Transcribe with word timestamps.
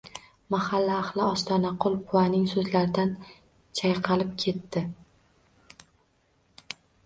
Mahalla 0.53 0.95
ahli 1.01 1.21
Ostonaqul 1.25 1.97
buvaning 2.07 2.49
so`zlaridan 2.53 3.13
chayqalib 3.83 4.35
ketdi 4.47 4.87